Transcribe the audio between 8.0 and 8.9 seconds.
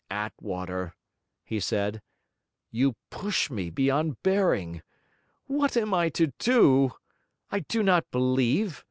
believe.